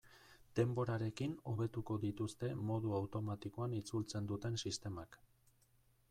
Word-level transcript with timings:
Denborarekin 0.59 1.33
hobetuko 1.51 1.97
dituzte 2.05 2.49
modu 2.69 2.95
automatikoan 3.01 3.75
itzultzen 3.81 4.31
duten 4.31 4.57
sistemak. 4.67 5.19